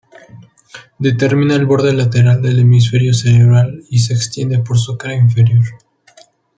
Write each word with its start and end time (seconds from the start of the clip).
Determina 0.97 1.53
el 1.55 1.67
borde 1.67 1.93
lateral 1.93 2.41
del 2.41 2.57
hemisferio 2.61 3.13
cerebral 3.13 3.83
y 3.91 3.99
se 3.99 4.15
extiende 4.15 4.57
por 4.57 4.79
su 4.79 4.97
cara 4.97 5.13
inferior. 5.13 5.63